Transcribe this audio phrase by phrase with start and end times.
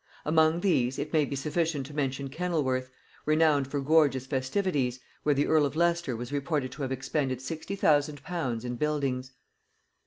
[0.25, 2.89] Among these it may be sufficient to mention Kennelworth,
[3.27, 8.23] renowned for gorgeous festivities, where the earl of Leicester was reported to have expended 60,000
[8.23, 9.33] pounds in buildings.